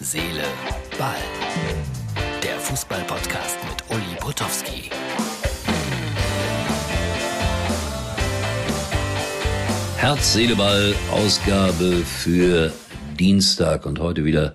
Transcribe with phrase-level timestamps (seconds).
[0.00, 0.44] Seele,
[0.96, 1.16] Ball.
[2.40, 4.90] Der Fußball-Podcast mit Uli Potowski.
[9.96, 12.72] Herz, Seele, Ball, Ausgabe für
[13.18, 14.54] Dienstag und heute wieder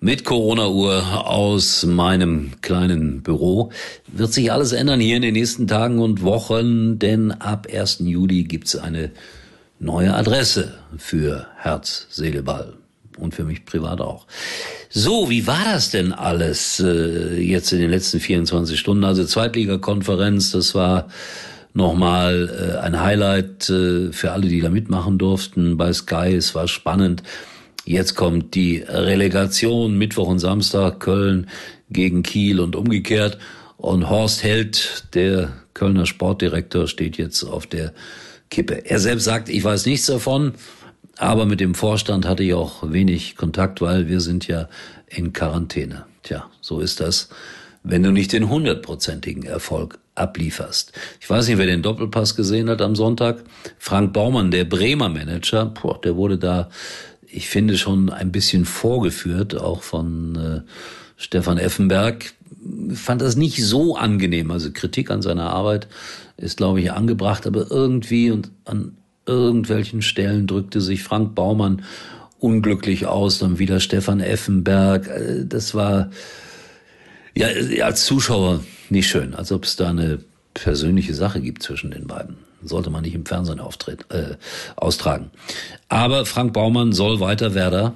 [0.00, 3.70] mit Corona-Uhr aus meinem kleinen Büro.
[4.08, 8.00] Wird sich alles ändern hier in den nächsten Tagen und Wochen, denn ab 1.
[8.00, 9.12] Juli gibt's eine
[9.78, 12.74] neue Adresse für Herz, Seele, Ball.
[13.18, 14.26] Und für mich privat auch.
[14.88, 19.04] So, wie war das denn alles äh, jetzt in den letzten 24 Stunden?
[19.04, 21.08] Also Zweitligakonferenz, das war
[21.74, 26.34] nochmal äh, ein Highlight äh, für alle, die da mitmachen durften bei Sky.
[26.34, 27.22] Es war spannend.
[27.84, 31.48] Jetzt kommt die Relegation Mittwoch und Samstag Köln
[31.90, 33.38] gegen Kiel und umgekehrt.
[33.76, 37.92] Und Horst Held, der Kölner Sportdirektor, steht jetzt auf der
[38.50, 38.84] Kippe.
[38.84, 40.52] Er selbst sagt, ich weiß nichts davon,
[41.16, 44.68] aber mit dem Vorstand hatte ich auch wenig Kontakt, weil wir sind ja
[45.06, 46.04] in Quarantäne.
[46.22, 47.28] Tja, so ist das,
[47.82, 50.92] wenn du nicht den hundertprozentigen Erfolg ablieferst.
[51.20, 53.42] Ich weiß nicht, wer den Doppelpass gesehen hat am Sonntag.
[53.78, 56.68] Frank Baumann, der Bremer Manager, boah, der wurde da,
[57.26, 60.70] ich finde, schon ein bisschen vorgeführt, auch von äh,
[61.16, 62.34] Stefan Effenberg.
[62.92, 64.50] Fand das nicht so angenehm.
[64.50, 65.88] Also Kritik an seiner Arbeit
[66.36, 71.82] ist, glaube ich, angebracht, aber irgendwie und an irgendwelchen Stellen drückte sich Frank Baumann
[72.38, 75.06] unglücklich aus, dann wieder Stefan Effenberg.
[75.08, 76.10] Äh, das war
[77.34, 77.48] ja
[77.84, 80.18] als Zuschauer nicht schön, als ob es da eine
[80.54, 82.36] persönliche Sache gibt zwischen den beiden.
[82.62, 84.36] Sollte man nicht im Fernsehen auftreten, äh,
[84.76, 85.30] austragen.
[85.88, 87.94] Aber Frank Baumann soll weiter Werder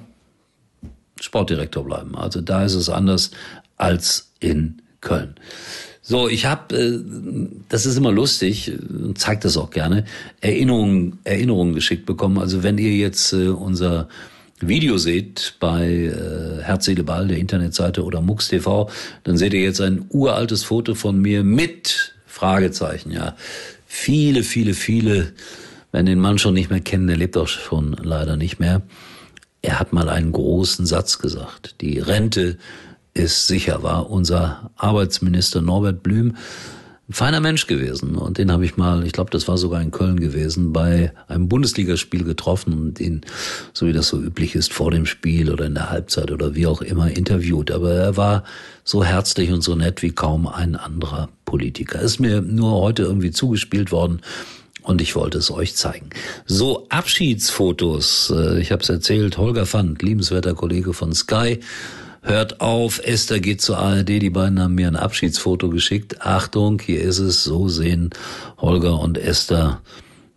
[1.19, 2.15] Sportdirektor bleiben.
[2.15, 3.31] Also da ist es anders
[3.77, 5.35] als in Köln.
[6.07, 6.99] So, ich habe, äh,
[7.67, 10.05] das ist immer lustig, und zeigt das auch gerne,
[10.39, 12.37] Erinnerungen, Erinnerungen geschickt bekommen.
[12.37, 14.07] Also wenn ihr jetzt äh, unser
[14.59, 18.87] Video seht bei äh, Herz, Seele, Ball, der Internetseite oder Mux TV,
[19.23, 23.35] dann seht ihr jetzt ein uraltes Foto von mir mit Fragezeichen, ja.
[23.87, 25.33] Viele, viele, viele,
[25.91, 28.83] wenn den Mann schon nicht mehr kennen, der lebt auch schon leider nicht mehr.
[29.63, 31.81] Er hat mal einen großen Satz gesagt.
[31.81, 32.57] Die Rente
[33.15, 36.35] ist sicher, war unser Arbeitsminister Norbert Blüm
[37.07, 38.15] ein feiner Mensch gewesen.
[38.15, 41.47] Und den habe ich mal, ich glaube, das war sogar in Köln gewesen, bei einem
[41.47, 43.21] Bundesligaspiel getroffen und ihn,
[43.73, 46.67] so wie das so üblich ist, vor dem Spiel oder in der Halbzeit oder wie
[46.67, 47.71] auch immer interviewt.
[47.71, 48.43] Aber er war
[48.83, 52.01] so herzlich und so nett wie kaum ein anderer Politiker.
[52.01, 54.21] Ist mir nur heute irgendwie zugespielt worden
[54.81, 56.09] und ich wollte es euch zeigen.
[56.47, 58.33] So, Abschiedsfotos.
[58.35, 61.59] Äh, ich habe es erzählt, Holger Fand, liebenswerter Kollege von Sky,
[62.25, 66.21] hört auf, Esther geht zur ARD, die beiden haben mir ein Abschiedsfoto geschickt.
[66.21, 68.09] Achtung, hier ist es, so sehen
[68.57, 69.81] Holger und Esther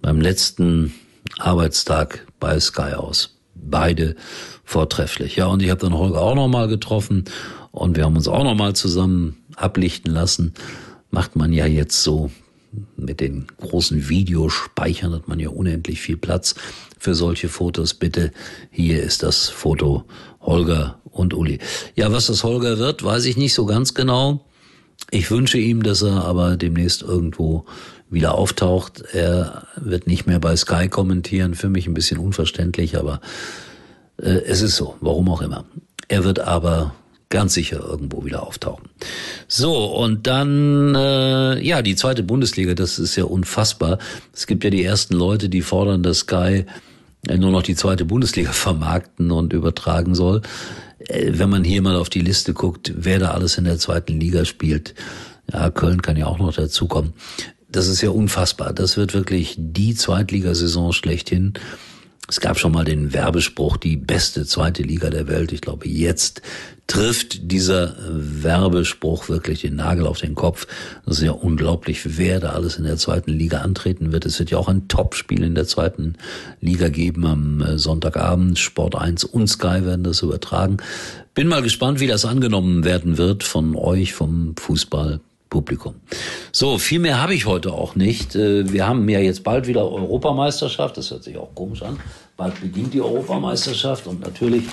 [0.00, 0.94] beim letzten
[1.38, 3.36] Arbeitstag bei Sky aus.
[3.54, 4.16] Beide
[4.64, 5.36] vortrefflich.
[5.36, 7.24] Ja, und ich habe dann Holger auch nochmal getroffen
[7.72, 10.54] und wir haben uns auch nochmal zusammen ablichten lassen.
[11.10, 12.30] Macht man ja jetzt so.
[12.96, 16.54] Mit den großen Videospeichern hat man ja unendlich viel Platz
[16.98, 17.94] für solche Fotos.
[17.94, 18.30] Bitte,
[18.70, 20.04] hier ist das Foto
[20.40, 21.58] Holger und Uli.
[21.94, 24.44] Ja, was das Holger wird, weiß ich nicht so ganz genau.
[25.10, 27.64] Ich wünsche ihm, dass er aber demnächst irgendwo
[28.10, 29.02] wieder auftaucht.
[29.12, 31.54] Er wird nicht mehr bei Sky kommentieren.
[31.54, 33.20] Für mich ein bisschen unverständlich, aber
[34.20, 35.64] äh, es ist so, warum auch immer.
[36.08, 36.94] Er wird aber
[37.30, 38.88] ganz sicher irgendwo wieder auftauchen.
[39.46, 43.98] So, und dann, äh, ja, die zweite Bundesliga, das ist ja unfassbar.
[44.32, 46.64] Es gibt ja die ersten Leute, die fordern, dass Sky
[47.36, 50.42] nur noch die zweite Bundesliga vermarkten und übertragen soll.
[50.98, 54.18] Äh, wenn man hier mal auf die Liste guckt, wer da alles in der zweiten
[54.20, 54.94] Liga spielt,
[55.52, 57.14] ja, Köln kann ja auch noch dazukommen.
[57.70, 58.72] Das ist ja unfassbar.
[58.72, 61.54] Das wird wirklich die Zweitligasaison schlechthin.
[62.30, 65.50] Es gab schon mal den Werbespruch, die beste zweite Liga der Welt.
[65.50, 66.42] Ich glaube, jetzt
[66.86, 70.66] trifft dieser Werbespruch wirklich den Nagel auf den Kopf.
[71.06, 74.26] Das ist ja unglaublich, wer da alles in der zweiten Liga antreten wird.
[74.26, 76.16] Es wird ja auch ein Topspiel in der zweiten
[76.60, 78.58] Liga geben am äh, Sonntagabend.
[78.58, 80.76] Sport 1 und Sky werden das übertragen.
[81.32, 85.20] Bin mal gespannt, wie das angenommen werden wird von euch, vom Fußball.
[85.48, 85.94] Publikum.
[86.52, 88.34] So, viel mehr habe ich heute auch nicht.
[88.34, 90.96] Äh, wir haben ja jetzt bald wieder Europameisterschaft.
[90.96, 91.98] Das hört sich auch komisch an.
[92.36, 94.64] Bald beginnt die Europameisterschaft und natürlich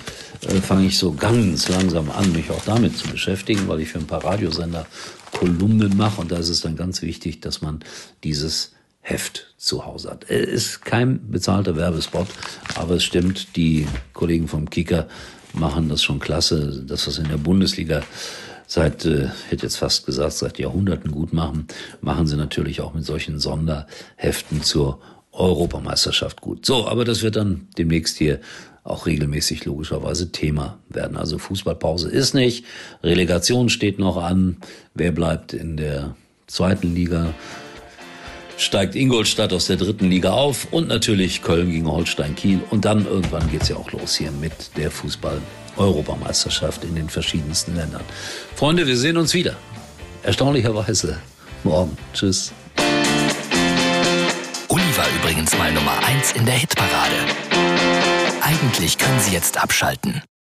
[0.47, 3.99] äh, fange ich so ganz langsam an, mich auch damit zu beschäftigen, weil ich für
[3.99, 4.85] ein paar Radiosender
[5.31, 7.79] Kolumnen mache und da ist es dann ganz wichtig, dass man
[8.23, 10.29] dieses Heft zu Hause hat.
[10.29, 12.27] Es ist kein bezahlter Werbespot,
[12.75, 15.07] aber es stimmt, die Kollegen vom Kicker
[15.53, 18.01] machen das schon klasse, dass das in der Bundesliga
[18.67, 21.67] seit, äh, hätte jetzt fast gesagt, seit Jahrhunderten gut machen,
[22.01, 24.99] machen sie natürlich auch mit solchen Sonderheften zur
[25.31, 26.65] Europameisterschaft gut.
[26.65, 28.39] So, aber das wird dann demnächst hier
[28.83, 31.17] auch regelmäßig logischerweise Thema werden.
[31.17, 32.65] Also Fußballpause ist nicht,
[33.03, 34.57] Relegation steht noch an.
[34.93, 36.15] Wer bleibt in der
[36.47, 37.33] zweiten Liga?
[38.57, 42.61] steigt Ingolstadt aus der dritten Liga auf und natürlich Köln gegen Holstein Kiel.
[42.69, 44.91] Und dann irgendwann geht's ja auch los hier mit der
[45.75, 48.03] Fußball-Europameisterschaft in den verschiedensten Ländern.
[48.55, 49.55] Freunde, wir sehen uns wieder.
[50.23, 51.19] Erstaunlicherweise
[51.63, 51.97] morgen.
[52.13, 52.51] Tschüss.
[54.67, 57.15] Uli war übrigens mal Nummer eins in der Hitparade.
[58.41, 60.21] Eigentlich können Sie jetzt abschalten.